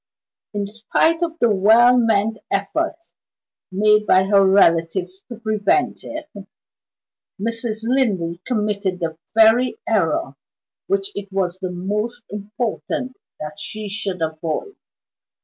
In 0.55 0.65
spite 0.65 1.21
of 1.21 1.37
the 1.37 1.51
well 1.53 1.95
meant 1.95 2.39
efforts 2.51 3.13
made 3.71 4.07
by 4.07 4.23
her 4.23 4.43
relatives 4.43 5.21
to 5.29 5.35
prevent 5.39 5.99
it, 6.03 6.27
Mrs. 7.39 7.83
Linley 7.83 8.41
committed 8.47 8.99
the 8.99 9.19
very 9.35 9.77
error 9.87 10.35
which 10.87 11.11
it 11.13 11.31
was 11.31 11.59
the 11.59 11.69
most 11.69 12.23
important 12.31 13.15
that 13.39 13.59
she 13.59 13.89
should 13.89 14.23
avoid. 14.23 14.75